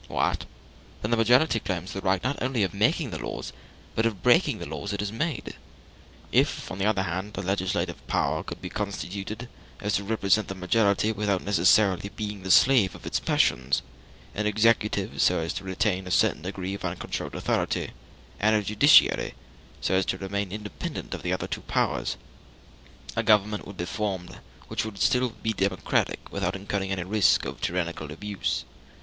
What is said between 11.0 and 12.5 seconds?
without necessarily being the